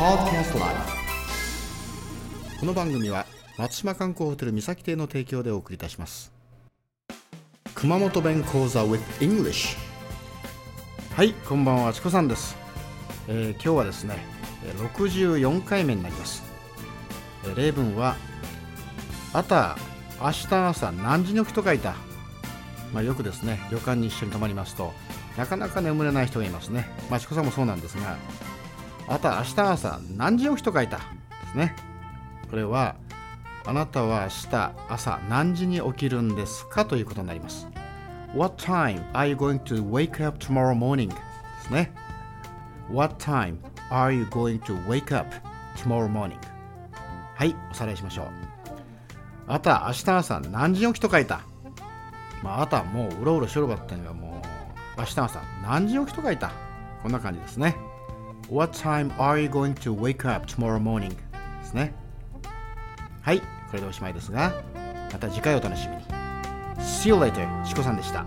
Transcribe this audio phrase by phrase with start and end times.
[0.00, 0.60] Podcast Live
[2.58, 3.26] この番組は
[3.58, 6.32] 松島観光ホテル三崎邸の提供でお送りいたします。
[7.74, 9.76] 熊本弁講座 with English
[11.14, 12.56] はいこんばんはチコさんです、
[13.28, 14.16] えー今日はですね
[14.64, 16.44] えー64回目になります、
[17.44, 18.16] えー例文は
[19.34, 19.76] あた
[20.18, 21.94] 明日朝何時に起きと書いた？
[22.94, 24.94] まあ、よくですね旅館に一緒に泊まりますと
[25.36, 26.88] なかなか眠れない人がいますね。
[27.10, 28.16] まあチコさんもそうなんですが
[29.10, 31.02] あた明日朝何時起きと書いたで
[31.52, 31.74] すね。
[32.48, 32.94] これは
[33.66, 37.66] あなたは明日朝何時に起きるんですかということになります。
[38.36, 41.08] What time are you going to wake up tomorrow morning?
[41.08, 41.16] で
[41.66, 41.92] すね。
[42.88, 43.56] What time
[43.90, 45.26] are you going to wake up
[45.76, 46.36] tomorrow morning?
[47.34, 48.26] はいおさらいしましょう。
[49.48, 51.40] あた明日朝何時起きと書いた。
[52.44, 54.40] まあ、あとはもううろうろしろばってんがも
[54.96, 56.52] う明日朝何時起きと書いた。
[57.02, 57.76] こんな感じですね。
[58.50, 61.10] What time are you going to wake up tomorrow morning?
[61.10, 61.16] で
[61.64, 61.94] すね
[63.22, 64.52] はいこれでおしまいですが
[65.12, 66.02] また次回お楽しみに
[66.80, 68.26] See you later チコさんでした